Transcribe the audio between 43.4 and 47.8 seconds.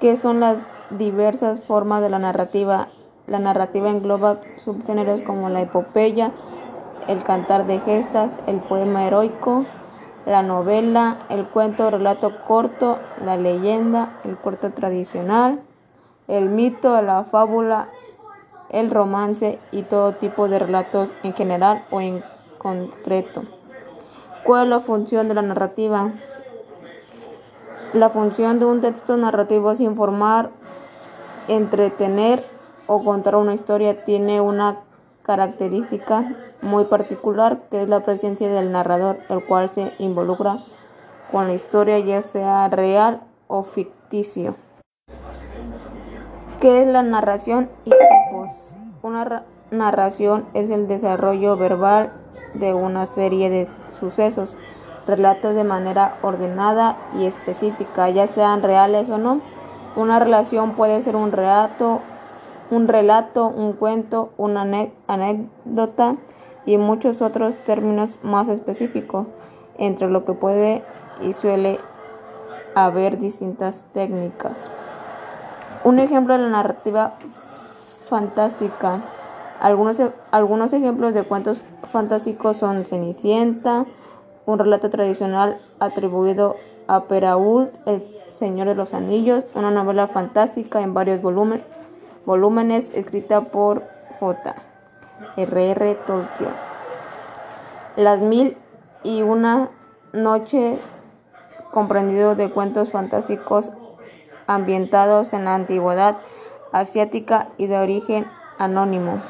o ficticio. ¿Qué es la narración